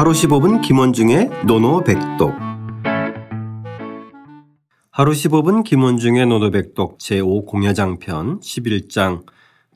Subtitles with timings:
[0.00, 2.32] 하루 15분 김원중의 노노백독.
[4.90, 9.26] 하루 15분 김원중의 노노백독 제5공야장편 11장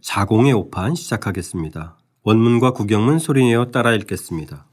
[0.01, 1.99] 자공의 오판 시작하겠습니다.
[2.23, 4.65] 원문과 구경문 소리내어 따라 읽겠습니다.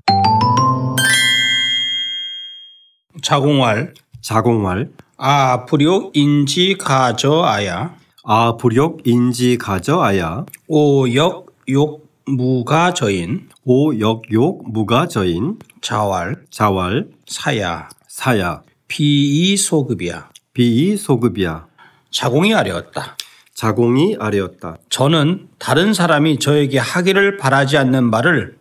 [3.22, 3.94] 자공활.
[4.22, 4.90] 자공활.
[5.18, 7.98] 아불욕 인지 가저아야.
[8.24, 10.46] 아불욕 인지 가저아야.
[10.70, 21.72] 오역 욕 무가저인 오역욕 무가저인 자활 자왈 사야 사야 비이소급이야 비이소급이야
[22.12, 23.16] 자공이 아뢰었다.
[23.54, 24.78] 자공이 아래였다.
[24.90, 28.58] 저는 다른 사람이 저에게 하기를 바라지 않는 말을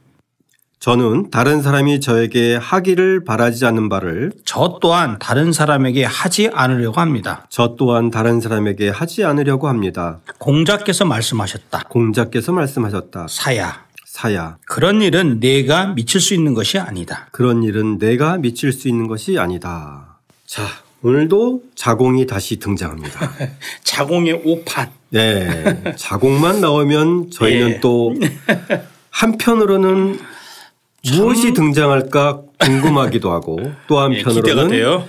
[0.80, 7.46] 저는 다른 사람이 저에게 하기를 바라지 않는 바를 저 또한 다른 사람에게 하지 않으려고 합니다.
[7.50, 10.20] 저 또한 다른 사람에게 하지 않으려고 합니다.
[10.38, 11.84] 공자께서 말씀하셨다.
[11.90, 13.26] 공자께서 말씀하셨다.
[13.28, 14.56] 사야 사야.
[14.64, 17.28] 그런 일은 내가 미칠 수 있는 것이 아니다.
[17.30, 20.18] 그런 일은 내가 미칠 수 있는 것이 아니다.
[20.46, 20.62] 자,
[21.02, 23.32] 오늘도 자공이 다시 등장합니다.
[23.84, 24.90] 자공의 오판.
[25.10, 25.94] 네.
[25.96, 27.80] 자공만 나오면 저희는 예.
[27.80, 28.14] 또
[29.10, 30.18] 한편으로는
[31.08, 35.04] 무엇이 등장할까 궁금하기도 하고 또 예, 한편으로는 돼요.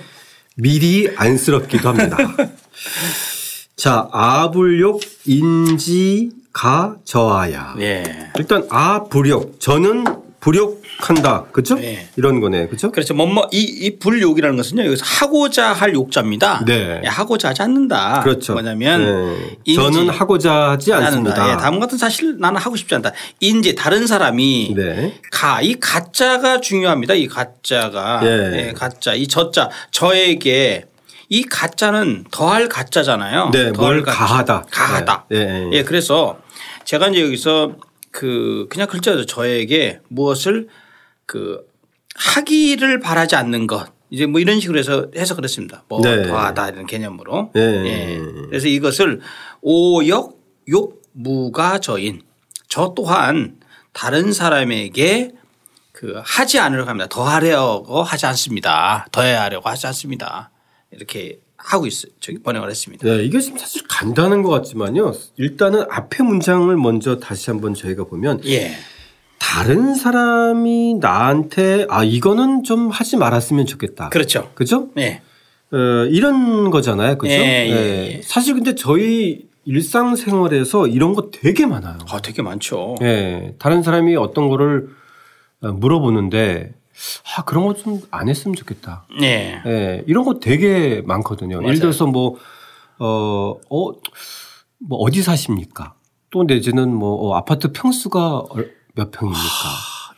[0.56, 2.16] 미리 안쓰럽기도 합니다.
[3.76, 7.74] 자, 아불욕 인지 가 저하야.
[7.80, 8.30] 예.
[8.38, 10.04] 일단 아불욕 저는
[10.42, 11.44] 불욕한다.
[11.52, 11.76] 그렇죠?
[11.76, 12.08] 네.
[12.16, 12.66] 이런 거네.
[12.66, 12.90] 그렇죠?
[12.90, 13.14] 그렇죠.
[13.14, 14.84] 뭐뭐 이, 이 불욕이라는 것은요.
[14.86, 16.64] 여기서 하고자 할 욕자입니다.
[16.66, 17.00] 네.
[17.04, 18.22] 예, 하고자 하지 않는다.
[18.24, 18.54] 그렇죠.
[18.54, 19.74] 뭐냐면 네.
[19.74, 21.52] 저는 하고자 하지 않습니다.
[21.52, 23.12] 예, 다음 같은 사실 나는 하고 싶지 않다.
[23.38, 25.14] 인지 다른 사람이 네.
[25.30, 27.14] 가, 이 가짜가 중요합니다.
[27.14, 28.20] 이 가짜가.
[28.24, 28.68] 예.
[28.68, 29.14] 예, 가짜.
[29.14, 29.70] 이 저자.
[29.92, 30.86] 저에게
[31.28, 33.50] 이 가짜는 더할 가짜잖아요.
[33.52, 34.18] 네, 더할 뭘 가짜.
[34.18, 34.64] 가하다.
[34.72, 35.26] 가하다.
[35.28, 35.68] 네, 네.
[35.72, 36.36] 예, 그래서
[36.84, 37.76] 제가 이제 여기서
[38.12, 40.68] 그 그냥 글자로 저에게 무엇을
[41.26, 41.66] 그
[42.14, 43.90] 하기를 바라지 않는 것.
[44.10, 45.84] 이제 뭐 이런 식으로 해서 해서 그랬습니다.
[45.88, 46.22] 뭐 네.
[46.22, 47.50] 더하다 이런 개념으로.
[47.54, 47.60] 네.
[47.60, 48.18] 예.
[48.48, 49.20] 그래서 이것을
[49.62, 52.22] 오역 욕 무가 저인
[52.68, 53.58] 저 또한
[53.92, 55.32] 다른 사람에게
[55.92, 57.08] 그 하지 않으려고 합니다.
[57.08, 59.06] 더하려고 하지 않습니다.
[59.12, 60.50] 더해야 하려고 하지 않습니다.
[60.90, 62.12] 이렇게 하고 있어요.
[62.20, 63.06] 저기 번역을 했습니다.
[63.06, 65.14] 네, 이게 지금 사실 간단한 것 같지만요.
[65.36, 68.72] 일단은 앞에 문장을 먼저 다시 한번 저희가 보면 예.
[69.38, 74.08] 다른 사람이 나한테 아 이거는 좀 하지 말았으면 좋겠다.
[74.08, 74.50] 그렇죠.
[74.54, 74.88] 그죠?
[74.98, 75.22] 예.
[75.72, 75.76] 어,
[76.10, 77.16] 이런 거잖아요.
[77.16, 77.32] 그죠?
[77.32, 78.20] 예, 예, 예.
[78.22, 81.98] 사실 근데 저희 일상생활에서 이런 거 되게 많아요.
[82.10, 82.96] 아, 되게 많죠.
[83.02, 83.54] 예.
[83.58, 84.88] 다른 사람이 어떤 거를
[85.62, 86.74] 어, 물어보는데
[87.36, 89.04] 아, 그런 거 좀 안 했으면 좋겠다.
[89.22, 89.62] 예.
[89.66, 90.04] 예.
[90.06, 91.56] 이런 거 되게 많거든요.
[91.56, 91.68] 맞아요.
[91.68, 92.36] 예를 들어서 뭐,
[92.98, 93.92] 어, 어,
[94.78, 95.94] 뭐 어디 사십니까?
[96.30, 99.42] 또 내지는 뭐 어, 아파트 평수가 얼- 몇 평입니까?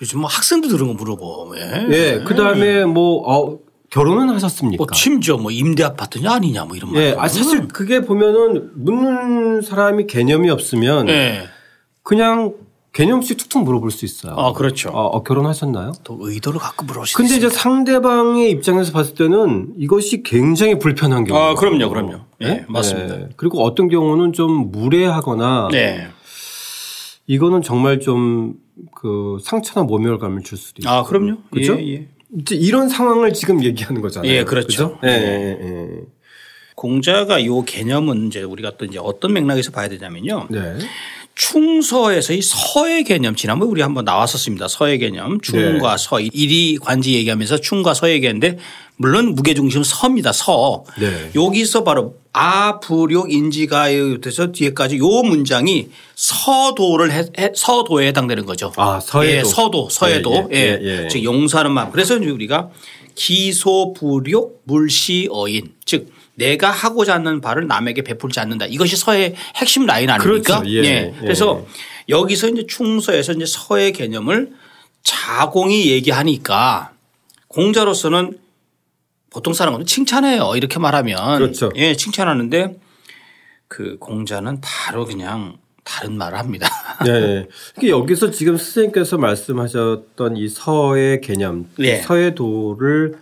[0.03, 1.55] 요즘 뭐 학생도 그런 거 물어보.
[1.57, 1.87] 예.
[1.91, 2.25] 예.
[2.25, 3.59] 그 다음에 뭐, 어,
[3.91, 4.83] 결혼은 하셨습니까?
[4.83, 7.03] 뭐 심지어 뭐 임대 아파트냐 아니냐 뭐 이런 말.
[7.03, 7.15] 예.
[7.17, 11.45] 아, 사실 그게 보면은 묻는 사람이 개념이 없으면 예.
[12.03, 12.55] 그냥
[12.95, 14.35] 개념 없이 툭툭 물어볼 수 있어요.
[14.37, 14.89] 아, 그렇죠.
[14.91, 15.93] 어, 어, 결혼하셨나요?
[16.05, 21.39] 또 의도를 갖고 물어보시 근데 이제 상대방의 입장에서 봤을 때는 이것이 굉장히 불편한 경우.
[21.39, 22.21] 아, 그럼요, 그럼요.
[22.43, 23.29] 예, 맞습니다.
[23.37, 26.09] 그리고 어떤 경우는 좀 무례하거나 네.
[27.27, 30.91] 이거는 정말 좀 그 상처나 모멸감을 줄 수도 있고.
[30.91, 31.39] 아, 그럼요.
[31.51, 31.77] 그죠?
[31.79, 32.09] 예, 예.
[32.39, 34.31] 이제 이런 상황을 지금 얘기하는 거잖아요.
[34.31, 34.67] 예, 그렇죠.
[34.67, 34.99] 그죠?
[35.05, 36.01] 예, 예, 예.
[36.75, 40.49] 공자가 요 개념은 이제 우리가 또 이제 어떤 맥락에서 봐야 되냐면요.
[40.51, 40.79] 네.
[41.35, 44.69] 충서에서 이 서의 개념 지난번에 우리 한번 나왔었습니다.
[44.69, 46.03] 서의 개념 충과 네.
[46.03, 48.59] 서 일이 관지 얘기하면서 충과 서 얘기했는데
[48.97, 50.33] 물론 무게중심은 서입니다.
[50.33, 51.31] 서 네.
[51.35, 58.73] 여기서 바로 아 불욕 인지가에 대해서 뒤에까지 요 문장이 서도를 해, 해- 서도에 해당되는 거죠.
[58.77, 59.37] 아, 서해도.
[59.37, 61.09] 예, 서도 서해도 예, 예, 예, 예, 예.
[61.09, 61.91] 즉 용서하는 마음.
[61.91, 62.71] 그래서 이제 우리가
[63.17, 68.67] 기소 불욕 물시 어인 즉 내가 하고자 하는 바를 남에게 베풀지 않는다.
[68.67, 70.61] 이것이 서의 핵심 라인 아닙니까?
[70.61, 70.71] 그렇죠.
[70.71, 71.15] 예, 예.
[71.21, 71.67] 그래서
[72.09, 74.53] 여기서 이제 충서에서 이제 서의 개념을
[75.03, 76.93] 자공이 얘기하니까
[77.49, 78.39] 공자로서는
[79.31, 80.55] 보통 사람은 칭찬해요.
[80.57, 81.71] 이렇게 말하면 그렇죠.
[81.77, 82.79] 예, 칭찬하는데
[83.69, 86.69] 그 공자는 바로 그냥 다른 말을 합니다.
[87.05, 87.47] 네.
[87.75, 91.97] 그게 여기서 지금 선생님께서 말씀하셨던 이 서의 개념, 이 예.
[91.99, 93.19] 서의 도를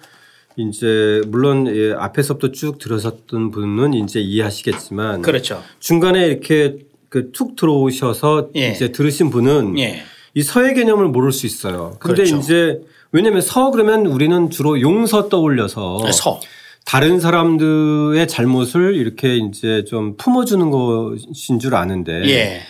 [0.57, 5.63] 이제 물론 예, 앞에서부터 쭉 들으셨던 분은 이제 이해하시겠지만 그렇죠.
[5.81, 6.79] 중간에 이렇게
[7.13, 8.71] 그 툭 들어오셔서 예.
[8.71, 10.03] 이제 들으신 분은 예.
[10.35, 11.95] 이 서의 개념을 모를 수 있어요.
[11.99, 12.39] 근데 그렇죠.
[12.39, 12.81] 이제
[13.13, 16.41] 왜냐하면 서 그러면 우리는 주로 용서 떠올려서 서.
[16.87, 22.63] 다른 사람들의 잘못을 이렇게 이제 좀 품어주는 것인 줄 아는데 예.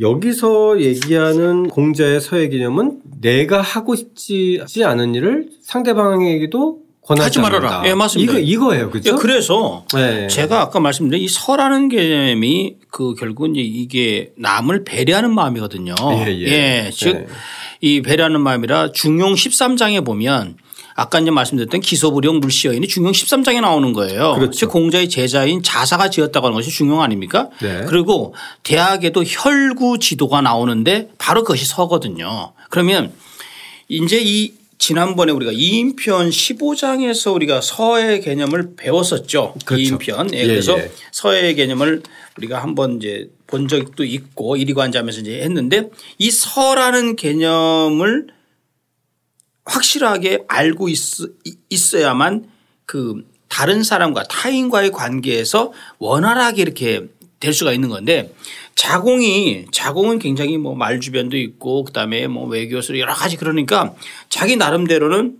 [0.00, 7.82] 여기서 얘기하는 공자의 서해 개념은 내가 하고 싶지 않은 일을 상대방에게도 권 하지 말아라.
[7.86, 8.34] 예, 맞습니다.
[8.34, 9.12] 이거 이거예요, 그죠?
[9.12, 10.26] 예, 그래서 네.
[10.28, 15.94] 제가 아까 말씀드린 이 서라는 개념이 그 결국 이제 이게 남을 배려하는 마음이거든요.
[16.26, 16.90] 예, 예.
[16.92, 17.26] 즉, 네.
[17.80, 20.56] 이 배려하는 마음이라 중용 13장에 보면
[20.94, 24.34] 아까 이제 말씀드렸던 기소부령 물시여인이 중용 13장에 나오는 거예요.
[24.34, 24.50] 그렇죠.
[24.50, 27.50] 즉 공자의 제자인 자사가 지었다고 하는 것이 중용 아닙니까?
[27.62, 27.84] 네.
[27.86, 28.34] 그리고
[28.64, 32.52] 대학에도 혈구 지도가 나오는데 바로 그것이 서거든요.
[32.68, 33.12] 그러면
[33.88, 39.54] 이제 이 지난번에 우리가 이인편 15장에서 우리가 서의 개념을 배웠었죠.
[39.64, 39.82] 그렇죠.
[39.82, 40.34] 이인편.
[40.34, 40.90] 예, 예, 그래서 예.
[41.10, 42.02] 서의 개념을
[42.38, 48.28] 우리가 한번 이제 본 적도 있고 이리관자하면서 이제 했는데 이 서라는 개념을
[49.64, 50.98] 확실하게 알고 있,
[51.68, 52.48] 있어야만
[52.86, 57.08] 그 다른 사람과 타인과의 관계에서 원활하게 이렇게
[57.40, 58.34] 될 수가 있는 건데
[58.74, 63.94] 자공이 자공은 굉장히 뭐 말 주변도 있고 그다음에 뭐 외교술 여러 가지 그러니까
[64.28, 65.36] 자기 나름대로는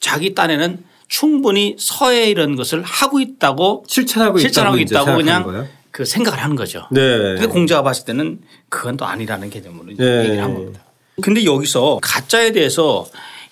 [0.00, 5.68] 자기 딴에는 충분히 서해 이런 것을 하고 있다고 실천하고 실천하고 있다고 있다고 그냥 거예요?
[5.90, 6.86] 그 생각을 하는 거죠.
[6.90, 7.00] 네.
[7.00, 10.18] 근데 공자가 봤을 때는 그건 또 아니라는 개념으로 네.
[10.24, 10.84] 얘기를 한 겁니다.
[11.22, 13.06] 근데 여기서 가짜에 대해서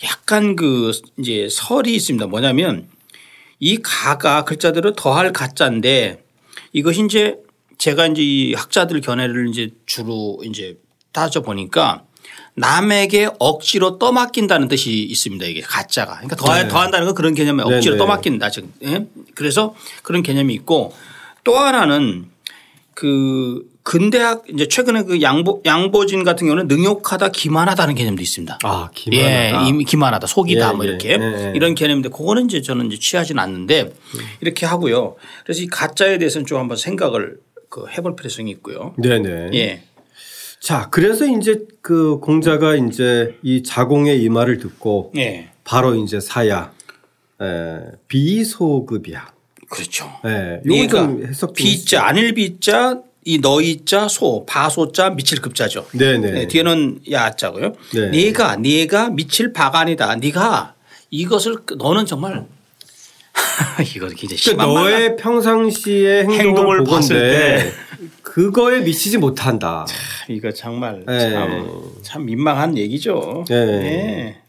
[0.04, 2.26] 약간 그 이제 설이 있습니다.
[2.26, 2.86] 뭐냐면
[3.58, 6.22] 이 가가 글자대로 더할 가짜인데
[6.72, 7.36] 이것이 이제
[7.78, 10.78] 제가 이제 이 학자들 견해를 이제 주로 이제
[11.12, 12.04] 따져 보니까
[12.54, 15.44] 남에게 억지로 떠맡긴다는 뜻이 있습니다.
[15.46, 16.14] 이게 가짜가.
[16.16, 16.68] 그러니까 더, 네.
[16.68, 17.98] 더한다는 건 그런 개념에 네, 억지로 네.
[17.98, 18.50] 떠맡긴다.
[18.50, 19.06] 즉, 예?
[19.34, 20.94] 그래서 그런 개념이 있고
[21.44, 22.26] 또 하나는
[22.94, 28.58] 그 근대학 이제 최근에 그 양보 양보진 같은 경우는 능욕하다 기만하다는 개념도 있습니다.
[28.64, 29.68] 아, 예, 기만하다.
[29.68, 30.88] 이미 기만하다, 속이다 예, 뭐 예.
[30.88, 31.52] 이렇게 예, 예.
[31.54, 33.92] 이런 개념인데 그거는 이제 저는 이제 취하지는 않는데
[34.40, 35.14] 이렇게 하고요.
[35.44, 37.36] 그래서 이 가짜에 대해서는 좀 한번 생각을
[37.68, 38.94] 그 해볼 필요성이 있고요.
[38.98, 39.50] 네네.
[39.54, 39.82] 예.
[40.60, 45.50] 자, 그래서 이제 그 공자가 이제 이 자공의 이 말을 듣고 예.
[45.64, 46.72] 바로 이제 사야,
[47.40, 47.78] 에,
[48.08, 49.32] 비소급이야.
[49.68, 50.10] 그렇죠.
[50.24, 55.86] 예, 요거 좀 해석 좀 비자 안일 비자 이 너희자 소 바소자 미칠 급자죠.
[55.92, 56.30] 네네.
[56.30, 57.72] 네, 뒤에는 야자고요.
[57.94, 58.10] 네.
[58.10, 60.14] 네가 네가 미칠 바가 아니다.
[60.14, 60.74] 네가
[61.10, 62.46] 이것을 너는 정말
[63.94, 67.72] 이거 굉장히 그러니까 심한 말 너의 평상시의 행동을, 행동을 봤을
[68.22, 69.86] 그거에 미치지 못한다.
[70.28, 71.30] 이거 정말 네.
[71.30, 73.44] 참, 참 민망한 얘기죠.
[73.48, 73.66] 네.
[73.66, 74.42] 네.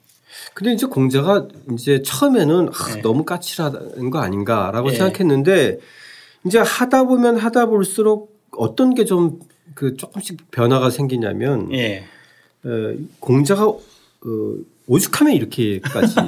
[0.54, 4.98] 근데 이제 공자가 이제 처음에는 아, 너무 까칠한 거 아닌가라고 네.
[4.98, 5.78] 생각했는데
[6.46, 9.40] 이제 하다 보면 하다 볼수록 어떤 게 좀
[9.78, 12.04] 그 조금씩 변화가 생기냐면 예.
[12.66, 13.80] 에, 공자가 어,
[14.88, 16.16] 오죽하면 이렇게까지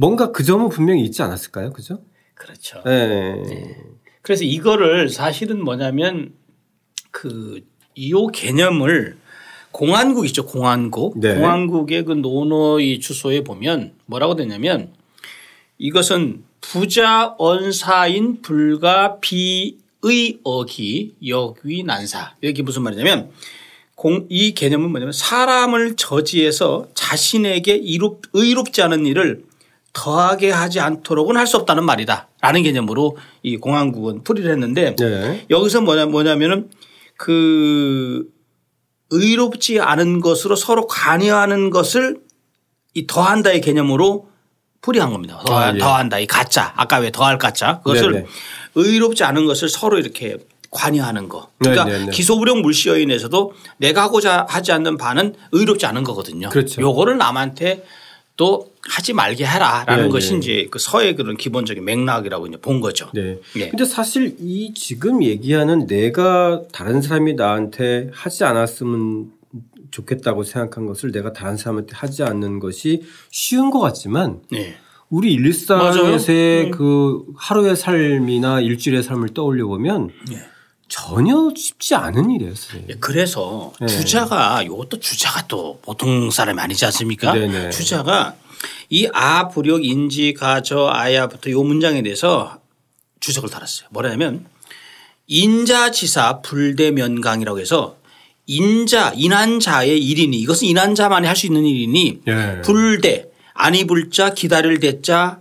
[0.00, 1.74] 뭔가 그 점은 분명히 있지 않았을까요?
[1.74, 2.00] 그죠?
[2.34, 2.82] 그렇죠.
[2.86, 3.76] 예.
[4.22, 6.32] 그래서 이거를 사실은 뭐냐면
[7.10, 7.60] 그
[7.94, 9.18] 이호 개념을
[9.72, 10.46] 공안국 있죠.
[10.46, 11.20] 공안국.
[11.20, 11.34] 네.
[11.34, 14.94] 공안국의 그 논어의 주소에 보면 뭐라고 되냐면
[15.76, 22.36] 이것은 부자 언사인 불가 비의 어기 역위 난사.
[22.40, 23.32] 이게 무슨 말이냐면
[23.96, 29.49] 공, 이 개념은 뭐냐면 사람을 저지해서 자신에게 이롭, 의롭지 않은 일을
[29.92, 32.28] 더하게 하지 않도록은 할 수 없다는 말이다.
[32.40, 35.46] 라는 개념으로 이 공안국은 풀이를 했는데 네.
[35.50, 36.70] 여기서 뭐냐, 뭐냐면은
[37.16, 38.24] 그
[39.10, 42.20] 의롭지 않은 것으로 서로 관여하는 것을
[42.94, 44.28] 이 더한다의 개념으로
[44.80, 45.40] 풀이한 겁니다.
[45.44, 45.78] 더, 아, 예.
[45.78, 46.18] 더한다.
[46.18, 46.72] 이 가짜.
[46.76, 47.80] 아까 왜 더할 가짜.
[47.84, 48.26] 그것을 네네.
[48.76, 50.38] 의롭지 않은 것을 서로 이렇게
[50.70, 51.50] 관여하는 거.
[51.58, 52.12] 그러니까 네네네.
[52.12, 56.48] 기소부령 물시여인에서도 내가 하고자 하지 않는 바는 의롭지 않은 거거든요.
[56.48, 56.80] 그렇죠.
[56.80, 57.84] 요거를 남한테
[58.40, 60.38] 또 하지 말게 해라라는 네, 것이 네.
[60.38, 63.10] 이제 그 서의 그런 기본적인 맥락이라고 이제 본 거죠.
[63.12, 63.38] 네.
[63.56, 63.68] 예.
[63.68, 69.30] 근데 사실 이 지금 얘기하는 내가 다른 사람이 나한테 하지 않았으면
[69.90, 74.74] 좋겠다고 생각한 것을 내가 다른 사람한테 하지 않는 것이 쉬운 것 같지만 네.
[75.10, 75.34] 우리.
[75.34, 76.70] 일일사에서의 네.
[76.70, 80.38] 그 하루의 삶이나 일주일의 삶을 떠올려 보면 네.
[80.90, 82.54] 전혀 쉽지 않은 일이에요.
[82.54, 82.90] 선생님.
[82.90, 83.86] 예, 그래서 네.
[83.86, 87.32] 주자가 이것도 주자가 또 보통 사람이 아니지 않습니까?
[87.32, 87.70] 네네.
[87.70, 88.34] 주자가
[88.90, 92.58] 이 아, 부력, 인지, 가, 저, 아야부터 요 문장에 대해서
[93.20, 93.88] 주석을 달았어요.
[93.92, 94.44] 뭐냐면
[95.28, 97.96] 인자지사 불대면강이라고 해서
[98.46, 102.62] 인자, 인한자의 일이니 이것은 인한자만이 할 수 있는 일이니 예.
[102.64, 105.38] 불대, 아니 불자, 기다릴 대자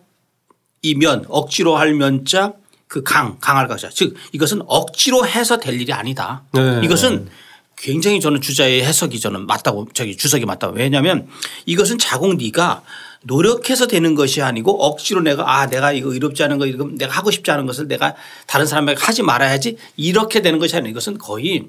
[0.83, 2.53] 이 면, 억지로 할 면자
[2.89, 3.89] 그 강, 강할 가자.
[3.89, 6.41] 즉 이것은 억지로 해서 될 일이 아니다.
[6.51, 6.81] 네.
[6.83, 7.29] 이것은
[7.77, 11.27] 굉장히 저는 주자의 해석이 저는 맞다고 저기 주석이 맞다고 왜냐하면
[11.65, 12.81] 이것은 자공 네가
[13.21, 17.31] 노력해서 되는 것이 아니고 억지로 내가 아 내가 이거 의롭지 않은 거 이거 내가 하고
[17.31, 18.15] 싶지 않은 것을 내가
[18.47, 21.67] 다른 사람에게 하지 말아야지 이렇게 되는 것이 아니라 이것은 거의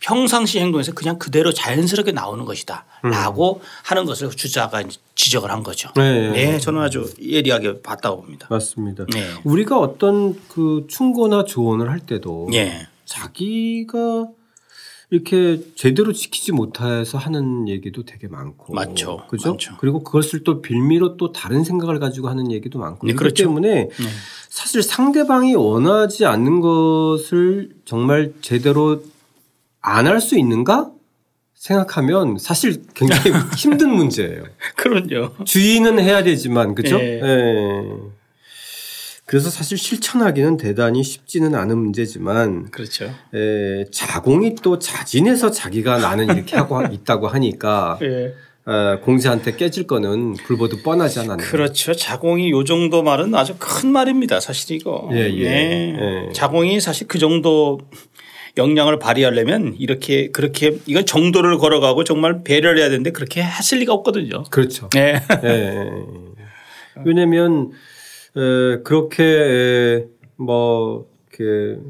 [0.00, 5.90] 평상시 행동에서 그냥 그대로 자연스럽게 나오는 것이다 라고 하는 것을 주자가 지적을 한 거죠.
[5.96, 6.30] 네.
[6.30, 6.58] 네.
[6.58, 8.46] 저는 아주 예리하게 봤다고 봅니다.
[8.48, 9.06] 맞습니다.
[9.12, 9.26] 네.
[9.44, 12.86] 우리가 어떤 그 충고나 조언을 할 때도 예.
[13.06, 14.28] 자기가
[15.10, 19.24] 이렇게 제대로 지키지 못해서 하는 얘기도 되게 많고 맞죠.
[19.28, 19.50] 그죠?
[19.50, 19.76] 많죠.
[19.78, 23.44] 그리고 그것을 또 빌미로 또 다른 생각을 가지고 하는 얘기도 많고 네, 그렇기 그렇죠.
[23.44, 23.88] 때문에
[24.50, 29.02] 사실 상대방이 원하지 않는 것을 정말 제대로
[29.80, 30.90] 안 할 수 있는가
[31.54, 34.44] 생각하면 사실 굉장히 힘든 문제예요.
[34.76, 35.44] 그럼요.
[35.44, 36.98] 주의는 해야 되지만 그죠?
[37.00, 37.20] 예.
[37.22, 37.82] 예.
[39.26, 43.04] 그래서 사실 실천하기는 대단히 쉽지는 않은 문제지만 그렇죠.
[43.34, 48.34] 에, 자공이 또 자진해서 자기가 나는 이렇게 하고 하- 있다고 하니까 예.
[48.64, 51.42] 어, 공자한테 깨질 거는 불보듯 뻔하지 않았나.
[51.44, 51.94] 그렇죠.
[51.94, 54.40] 자공이 요 정도 말은 아주 큰 말입니다.
[54.40, 55.08] 사실 이거.
[55.12, 55.44] 예, 예.
[55.44, 55.96] 네.
[56.28, 56.32] 예.
[56.32, 57.80] 자공이 사실 그 정도
[58.58, 64.42] 역량을 발휘하려면 이렇게 그렇게 이건 정도를 걸어가고 정말 배려를 해야 되는데 그렇게 했을 리가 없거든요.
[64.50, 64.90] 그렇죠.
[64.90, 65.20] 네.
[65.44, 65.90] 예.
[67.04, 67.70] 왜냐면
[68.36, 70.04] 에, 그렇게 에,
[70.36, 71.80] 뭐 이렇게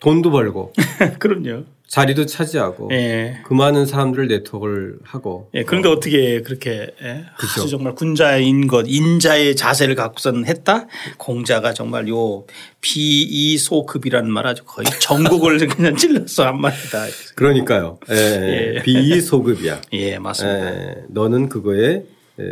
[0.00, 0.72] 돈도 벌고
[1.20, 1.64] 그럼요.
[1.94, 3.38] 자리도 차지하고 예.
[3.44, 6.00] 그 많은 사람들을 네트워크를 하고 예, 그런데 어.
[6.00, 7.24] 떻게 그렇게 예?
[7.38, 7.60] 그죠.
[7.60, 10.88] 아주 정말 군자인 것, 인자의 자세를 갖고선 했다?
[11.18, 12.46] 공자가 정말 요
[12.80, 15.94] 비이소급이라는 말 아주 거의 전국을 그냥
[16.38, 17.06] 한 말이다.
[17.36, 18.00] 그러니까요.
[18.10, 18.74] 예.
[18.74, 18.82] 예.
[18.82, 19.82] 비소급이야.
[19.94, 20.74] 예, 맞습니다.
[20.74, 20.94] 예.
[21.10, 22.02] 너는 그거에
[22.40, 22.44] 에,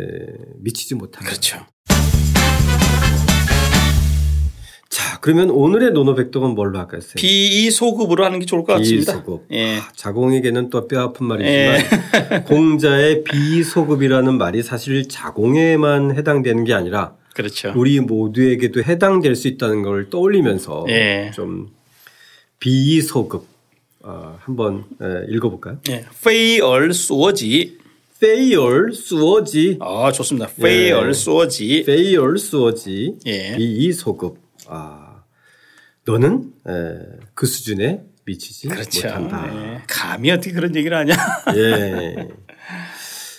[0.61, 1.27] 미치지 못한다.
[1.27, 1.65] 그렇죠.
[5.23, 6.99] 그러면 오늘의 노노백독은 뭘로 할까요?
[6.99, 7.15] 선생님?
[7.21, 9.13] 비이소급으로 하는 게 좋을 것 같습니다.
[9.13, 9.45] 비소급.
[9.53, 9.77] 예.
[9.77, 17.71] 아, 자공에게는 또 뼈 아픈 말이지만 공자의 비소급이라는 말이 사실 자공에만 해당되는 게 아니라 그렇죠.
[17.73, 21.31] 우리 모두에게도 해당될 수 있다는 걸 떠올리면서 예.
[21.33, 21.69] 좀
[22.59, 23.45] 비소급
[24.01, 25.77] 어, 한번 에, 읽어볼까요?
[25.89, 26.03] 예.
[26.21, 27.77] 非尔所及.
[28.19, 30.49] 非尔所及 아, 좋습니다.
[30.61, 31.13] 非尔 예.
[31.13, 31.83] 所及.
[31.85, 33.55] 非尔所及 예.
[33.55, 34.37] 비이소급
[34.67, 35.12] 아
[36.05, 36.71] 너는 에,
[37.33, 39.07] 그 수준에 미치지 그렇죠.
[39.07, 39.49] 못한다.
[39.53, 39.81] 예.
[39.87, 41.15] 감히 어떻게 그런 얘기를 하냐.
[41.55, 42.27] 예.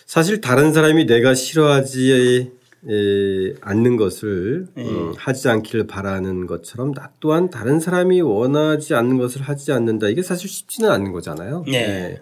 [0.06, 2.52] 사실 다른 사람이 내가 싫어하지
[2.88, 4.82] 에, 않는 것을 예.
[4.82, 10.08] 음, 하지 않기를 바라는 것처럼 나 또한 다른 사람이 원하지 않는 것을 하지 않는다.
[10.08, 11.64] 이게 사실 쉽지는 않는 거잖아요.
[11.68, 12.20] 예.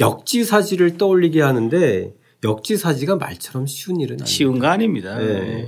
[0.00, 2.14] 역지사지를 떠올리게 하는데
[2.44, 4.26] 역지사지가 말처럼 쉬운 일은 아니에요.
[4.26, 5.20] 쉬운 거 아닙니다.
[5.22, 5.66] 예.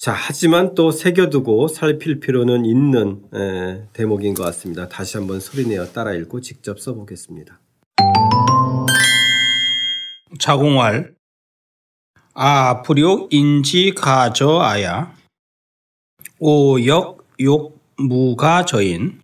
[0.00, 4.88] 자, 하지만 또 새겨두고 살필 필요는 있는 에, 대목인 것 같습니다.
[4.88, 7.60] 다시 한번 소리내어 따라 읽고 직접 써보겠습니다.
[10.38, 11.14] 자공활
[12.32, 15.14] 아프력 인지 가저 아야
[16.38, 19.20] 오역 욕 무가 저인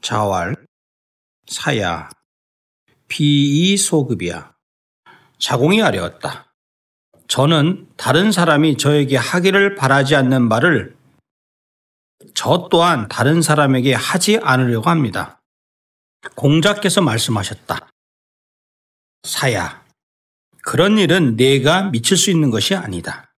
[0.00, 0.56] 자활
[1.48, 2.08] 사야
[3.08, 4.54] 비이 소급이야
[5.38, 6.45] 자공이 아뢰었다.
[7.28, 10.96] 저는 다른 사람이 저에게 하기를 바라지 않는 말을
[12.34, 15.40] 저 또한 다른 사람에게 하지 않으려고 합니다.
[16.34, 17.88] 공자께서 말씀하셨다.
[19.22, 19.84] 사야,
[20.62, 23.32] 그런 일은 내가 미칠 수 있는 것이 아니다.